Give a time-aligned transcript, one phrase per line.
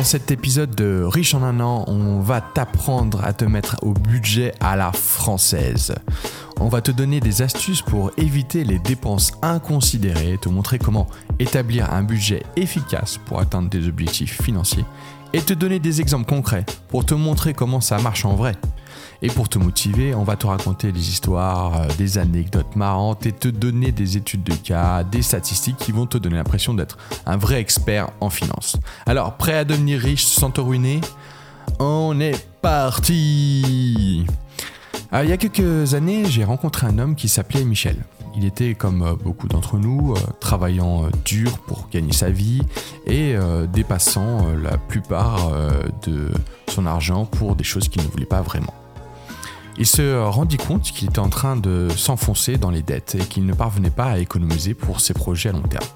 [0.00, 3.92] Dans cet épisode de Riche en un an, on va t'apprendre à te mettre au
[3.92, 5.94] budget à la française.
[6.58, 11.06] On va te donner des astuces pour éviter les dépenses inconsidérées, te montrer comment
[11.38, 14.86] établir un budget efficace pour atteindre tes objectifs financiers
[15.34, 18.54] et te donner des exemples concrets pour te montrer comment ça marche en vrai.
[19.22, 23.32] Et pour te motiver, on va te raconter des histoires, euh, des anecdotes marrantes et
[23.32, 27.36] te donner des études de cas, des statistiques qui vont te donner l'impression d'être un
[27.36, 28.76] vrai expert en finance.
[29.06, 31.00] Alors, prêt à devenir riche sans te ruiner?
[31.78, 34.26] On est parti
[35.12, 37.96] Il y a quelques années, j'ai rencontré un homme qui s'appelait Michel.
[38.36, 42.62] Il était comme euh, beaucoup d'entre nous, euh, travaillant dur pour gagner sa vie
[43.06, 43.34] et
[43.72, 45.50] dépassant la plupart
[46.06, 46.30] de
[46.68, 48.79] son argent pour des choses qu'il ne voulait pas vraiment.
[49.80, 53.46] Il se rendit compte qu'il était en train de s'enfoncer dans les dettes et qu'il
[53.46, 55.86] ne parvenait pas à économiser pour ses projets à long terme.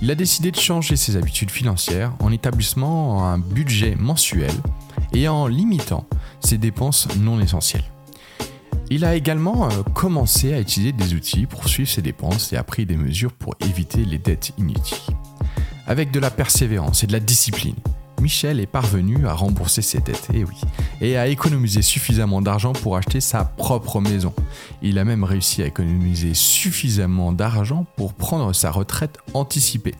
[0.00, 4.52] Il a décidé de changer ses habitudes financières en établissant un budget mensuel
[5.12, 6.06] et en limitant
[6.38, 7.82] ses dépenses non essentielles.
[8.90, 12.62] Il a également euh, commencé à utiliser des outils pour suivre ses dépenses et a
[12.62, 14.98] pris des mesures pour éviter les dettes inutiles.
[15.88, 17.74] Avec de la persévérance et de la discipline,
[18.20, 20.56] Michel est parvenu à rembourser ses dettes, et oui,
[21.00, 24.32] et à économiser suffisamment d'argent pour acheter sa propre maison.
[24.82, 29.94] Il a même réussi à économiser suffisamment d'argent pour prendre sa retraite anticipée.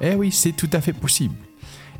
[0.00, 1.34] Eh oui, c'est tout à fait possible.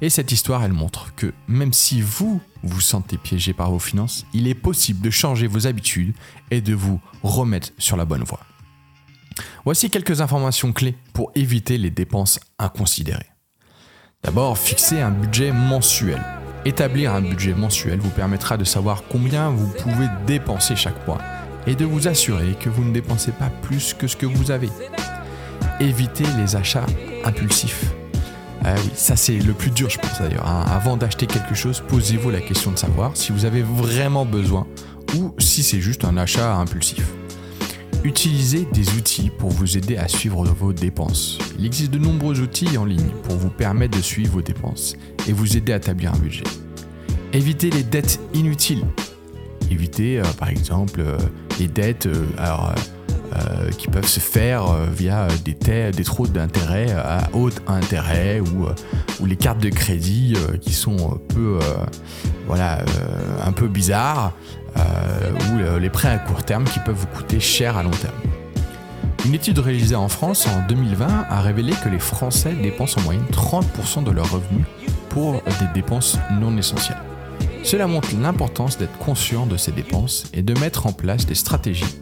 [0.00, 4.26] Et cette histoire, elle montre que même si vous vous sentez piégé par vos finances,
[4.32, 6.14] il est possible de changer vos habitudes
[6.50, 8.40] et de vous remettre sur la bonne voie.
[9.64, 13.26] Voici quelques informations clés pour éviter les dépenses inconsidérées.
[14.24, 16.20] D'abord, fixer un budget mensuel.
[16.64, 21.18] Établir un budget mensuel vous permettra de savoir combien vous pouvez dépenser chaque mois
[21.66, 24.68] et de vous assurer que vous ne dépensez pas plus que ce que vous avez.
[25.80, 26.86] Évitez les achats
[27.24, 27.84] impulsifs.
[28.64, 30.46] Ah oui, ça c'est le plus dur je pense d'ailleurs.
[30.46, 30.64] hein.
[30.68, 34.66] Avant d'acheter quelque chose, posez-vous la question de savoir si vous avez vraiment besoin
[35.16, 37.06] ou si c'est juste un achat impulsif.
[38.04, 41.38] Utilisez des outils pour vous aider à suivre vos dépenses.
[41.58, 44.94] Il existe de nombreux outils en ligne pour vous permettre de suivre vos dépenses
[45.26, 46.44] et vous aider à établir un budget.
[47.32, 48.84] Évitez les dettes inutiles.
[49.70, 51.18] Évitez euh, par exemple euh,
[51.58, 52.72] les dettes euh, alors,
[53.36, 58.64] euh, qui peuvent se faire euh, via des, des trous d'intérêt à haut intérêt ou,
[58.64, 58.74] euh,
[59.20, 61.58] ou les cartes de crédit qui sont un peu,
[62.46, 62.78] voilà,
[63.44, 64.32] un peu bizarres
[64.76, 68.14] ou les prêts à court terme qui peuvent vous coûter cher à long terme.
[69.26, 73.24] Une étude réalisée en France en 2020 a révélé que les Français dépensent en moyenne
[73.32, 74.64] 30% de leurs revenus
[75.10, 77.02] pour des dépenses non essentielles.
[77.62, 81.98] Cela montre l'importance d'être conscient de ces dépenses et de mettre en place des stratégies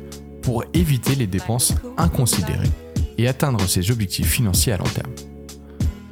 [0.47, 2.71] pour éviter les dépenses inconsidérées
[3.19, 5.11] et atteindre ses objectifs financiers à long terme.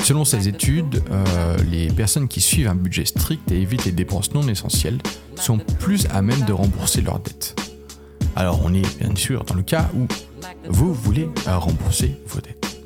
[0.02, 4.34] Selon ces études, euh, les personnes qui suivent un budget strict et évitent les dépenses
[4.34, 4.98] non essentielles
[5.36, 7.54] sont plus à même de rembourser leurs dettes.
[8.34, 10.08] Alors on est bien sûr dans le cas où
[10.68, 12.76] vous voulez euh, rembourser vos dettes.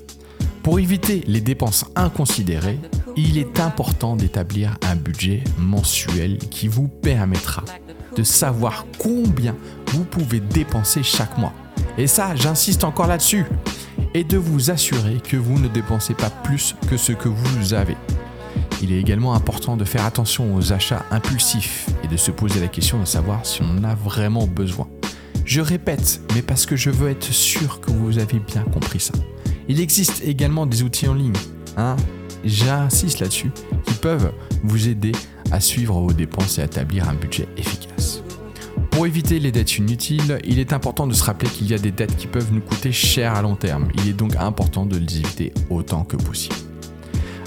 [0.62, 2.78] Pour éviter les dépenses inconsidérées,
[3.16, 7.64] il est important d'établir un budget mensuel qui vous permettra
[8.18, 9.54] de savoir combien
[9.92, 11.52] vous pouvez dépenser chaque mois.
[11.96, 13.44] Et ça, j'insiste encore là-dessus.
[14.12, 17.96] Et de vous assurer que vous ne dépensez pas plus que ce que vous avez.
[18.82, 22.66] Il est également important de faire attention aux achats impulsifs et de se poser la
[22.66, 24.88] question de savoir si on en a vraiment besoin.
[25.44, 29.14] Je répète, mais parce que je veux être sûr que vous avez bien compris ça.
[29.68, 31.32] Il existe également des outils en ligne,
[31.76, 31.94] hein,
[32.44, 33.52] j'insiste là-dessus,
[33.86, 34.32] qui peuvent
[34.64, 35.12] vous aider
[35.50, 38.22] à suivre vos dépenses et à établir un budget efficace.
[38.90, 41.92] Pour éviter les dettes inutiles, il est important de se rappeler qu'il y a des
[41.92, 43.88] dettes qui peuvent nous coûter cher à long terme.
[43.94, 46.56] Il est donc important de les éviter autant que possible.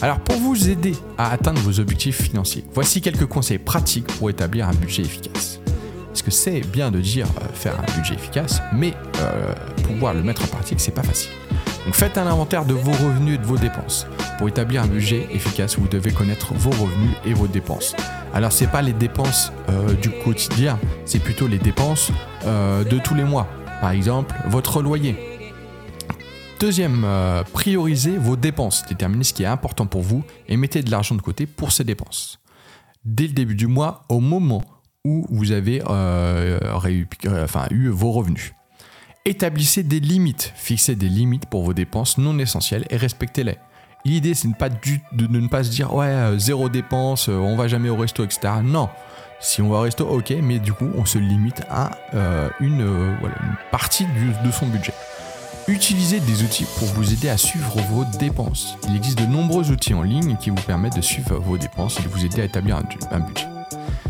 [0.02, 4.68] Alors pour vous aider à atteindre vos objectifs financiers, voici quelques conseils pratiques pour établir
[4.68, 5.60] un budget efficace.
[6.08, 9.54] Parce que c'est bien de dire euh, faire un budget efficace, mais euh,
[9.84, 11.32] pouvoir le mettre en pratique, c'est pas facile.
[11.86, 14.06] Donc faites un inventaire de vos revenus et de vos dépenses.
[14.38, 17.96] Pour établir un budget efficace, vous devez connaître vos revenus et vos dépenses.
[18.34, 22.12] Alors c'est pas les dépenses euh, du quotidien, c'est plutôt les dépenses
[22.46, 23.48] euh, de tous les mois.
[23.82, 25.16] Par exemple, votre loyer.
[26.60, 28.86] Deuxième, euh, priorisez vos dépenses.
[28.88, 31.84] Déterminez ce qui est important pour vous et mettez de l'argent de côté pour ces
[31.84, 32.40] dépenses.
[33.04, 34.64] Dès le début du mois, au moment
[35.04, 35.82] où vous avez
[37.72, 38.54] eu vos revenus.
[39.24, 43.60] Établissez des limites, fixez des limites pour vos dépenses non essentielles et respectez-les.
[44.04, 47.90] L'idée, c'est de, ne pas se dire ouais, euh, zéro dépense, euh, on va jamais
[47.90, 48.54] au resto, etc.
[48.64, 48.90] Non.
[49.40, 53.16] Si on va au resto, ok, mais du coup, on se limite à euh, une,
[53.70, 54.08] partie
[54.44, 54.94] de son budget.
[55.68, 58.76] Utilisez des outils pour vous aider à suivre vos dépenses.
[58.90, 62.04] Il existe de nombreux outils en ligne qui vous permettent de suivre vos dépenses et
[62.04, 62.78] de vous aider à établir
[63.12, 63.48] un budget.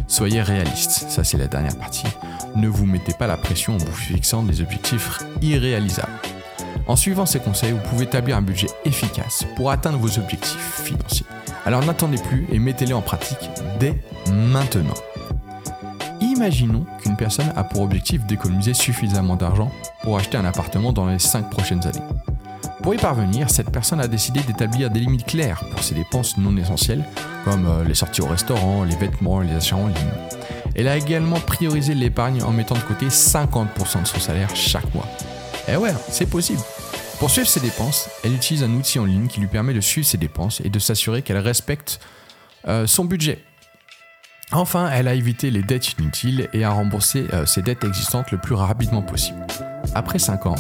[0.08, 2.08] Soyez réaliste, ça c'est la dernière partie.
[2.56, 6.12] Ne vous mettez pas la pression en vous fixant des objectifs irréalisables.
[6.88, 11.26] En suivant ces conseils, vous pouvez établir un budget efficace pour atteindre vos objectifs financiers.
[11.66, 13.50] Alors n'attendez plus et mettez-les en pratique
[13.80, 14.02] dès
[14.32, 14.96] maintenant.
[16.20, 19.72] Imaginons qu'une personne a pour objectif d'économiser suffisamment d'argent
[20.04, 22.04] pour acheter un appartement dans les 5 prochaines années.
[22.82, 26.58] Pour y parvenir, cette personne a décidé d'établir des limites claires pour ses dépenses non
[26.58, 27.06] essentielles,
[27.44, 30.12] comme euh, les sorties au restaurant, les vêtements, les achats en ligne.
[30.76, 35.08] Elle a également priorisé l'épargne en mettant de côté 50% de son salaire chaque mois.
[35.68, 36.62] Eh ouais, c'est possible.
[37.20, 40.08] Pour suivre ses dépenses, elle utilise un outil en ligne qui lui permet de suivre
[40.08, 42.00] ses dépenses et de s'assurer qu'elle respecte
[42.68, 43.44] euh, son budget.
[44.52, 48.38] Enfin, elle a évité les dettes inutiles et a remboursé euh, ses dettes existantes le
[48.38, 49.46] plus rapidement possible.
[49.94, 50.56] Après 5 ans,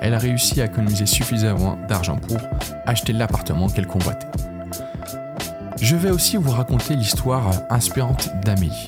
[0.00, 2.38] elle a réussi à économiser suffisamment d'argent pour
[2.86, 4.28] acheter l'appartement qu'elle convoitait.
[5.84, 8.86] Je vais aussi vous raconter l'histoire inspirante d'Amélie.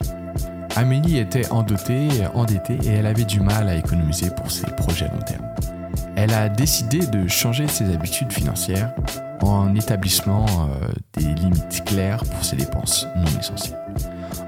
[0.77, 5.13] Amélie était endettée, endettée et elle avait du mal à économiser pour ses projets à
[5.13, 5.45] long terme.
[6.17, 8.95] Elle a décidé de changer ses habitudes financières
[9.43, 10.89] en établissant euh,
[11.19, 13.79] des limites claires pour ses dépenses non essentielles,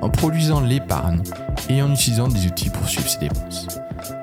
[0.00, 1.22] en produisant l'épargne
[1.68, 3.68] et en utilisant des outils pour suivre ses dépenses.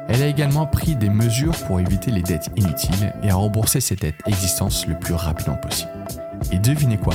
[0.09, 3.95] Elle a également pris des mesures pour éviter les dettes inutiles et a remboursé ses
[3.95, 5.91] dettes existantes le plus rapidement possible.
[6.51, 7.13] Et devinez quoi?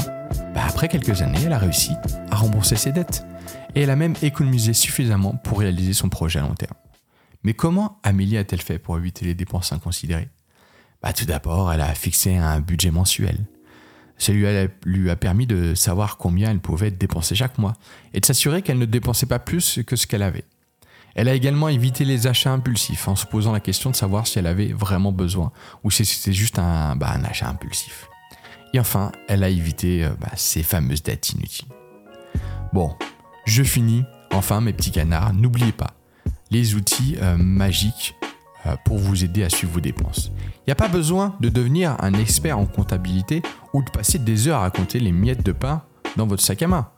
[0.54, 1.92] Bah, Après quelques années, elle a réussi
[2.30, 3.24] à rembourser ses dettes.
[3.74, 6.74] Et elle a même économisé suffisamment pour réaliser son projet à long terme.
[7.42, 10.28] Mais comment Amélie a-t-elle fait pour éviter les dépenses inconsidérées?
[11.02, 13.46] Bah, Tout d'abord, elle a fixé un budget mensuel.
[14.18, 14.44] Celui
[14.84, 17.72] lui a permis de savoir combien elle pouvait dépenser chaque mois
[18.12, 20.44] et de s'assurer qu'elle ne dépensait pas plus que ce qu'elle avait.
[21.14, 24.38] Elle a également évité les achats impulsifs en se posant la question de savoir si
[24.38, 25.52] elle avait vraiment besoin
[25.84, 28.08] ou si c'était juste un, bah, achat impulsif.
[28.72, 31.68] Et enfin, elle a évité euh, bah, ces fameuses dettes inutiles.
[32.72, 32.94] Bon,
[33.44, 34.04] je finis.
[34.32, 35.94] Enfin, mes petits canards, n'oubliez pas
[36.50, 38.14] les outils euh, magiques
[38.66, 40.30] euh, pour vous aider à suivre vos dépenses.
[40.58, 44.48] Il n'y a pas besoin de devenir un expert en comptabilité ou de passer des
[44.48, 45.82] heures à compter les miettes de pain
[46.16, 46.88] dans votre sac à main.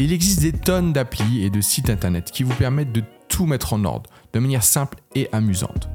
[0.00, 3.72] Il existe des tonnes d'applis et de sites internet qui vous permettent de tout mettre
[3.72, 5.88] en ordre de manière simple et amusante.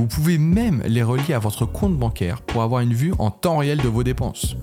[0.00, 3.58] Vous pouvez même les relier à votre compte bancaire pour avoir une vue en temps
[3.58, 4.56] réel de vos dépenses.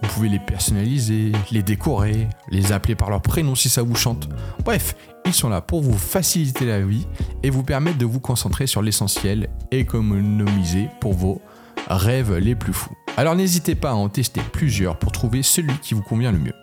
[0.00, 4.28] Vous pouvez les personnaliser, les décorer, les appeler par leur prénom si ça vous chante.
[4.64, 4.94] Bref,
[5.26, 7.08] ils sont là pour vous faciliter la vie
[7.42, 11.42] et vous permettre de vous concentrer sur l'essentiel et économiser pour vos
[11.88, 12.94] rêves les plus fous.
[13.16, 16.54] Alors n'hésitez pas à en tester plusieurs pour trouver celui qui vous convient le mieux.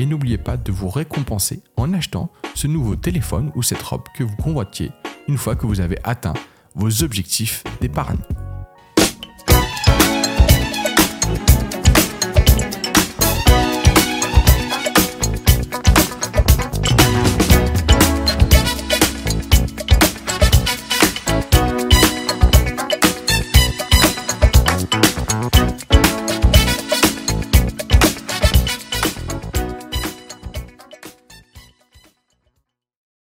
[0.00, 4.24] Et n'oubliez pas de vous récompenser en achetant ce nouveau téléphone ou cette robe que
[4.24, 4.90] vous convoitiez
[5.28, 6.34] une fois que vous avez atteint
[6.74, 8.18] vos objectifs d'épargne.